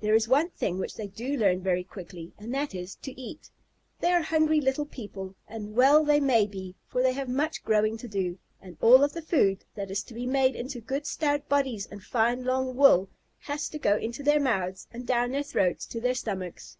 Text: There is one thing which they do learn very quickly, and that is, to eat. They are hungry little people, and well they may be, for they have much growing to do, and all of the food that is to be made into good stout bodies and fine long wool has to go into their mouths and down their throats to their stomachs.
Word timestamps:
There 0.00 0.16
is 0.16 0.26
one 0.26 0.50
thing 0.50 0.80
which 0.80 0.96
they 0.96 1.06
do 1.06 1.36
learn 1.36 1.62
very 1.62 1.84
quickly, 1.84 2.32
and 2.36 2.52
that 2.52 2.74
is, 2.74 2.96
to 2.96 3.12
eat. 3.12 3.48
They 4.00 4.10
are 4.10 4.22
hungry 4.22 4.60
little 4.60 4.86
people, 4.86 5.36
and 5.46 5.76
well 5.76 6.04
they 6.04 6.18
may 6.18 6.46
be, 6.46 6.74
for 6.88 7.00
they 7.00 7.12
have 7.12 7.28
much 7.28 7.62
growing 7.62 7.96
to 7.98 8.08
do, 8.08 8.40
and 8.60 8.76
all 8.80 9.04
of 9.04 9.12
the 9.12 9.22
food 9.22 9.64
that 9.76 9.88
is 9.88 10.02
to 10.02 10.14
be 10.14 10.26
made 10.26 10.56
into 10.56 10.80
good 10.80 11.06
stout 11.06 11.48
bodies 11.48 11.86
and 11.86 12.02
fine 12.02 12.42
long 12.42 12.74
wool 12.74 13.08
has 13.38 13.68
to 13.68 13.78
go 13.78 13.96
into 13.96 14.24
their 14.24 14.40
mouths 14.40 14.88
and 14.90 15.06
down 15.06 15.30
their 15.30 15.44
throats 15.44 15.86
to 15.86 16.00
their 16.00 16.14
stomachs. 16.14 16.76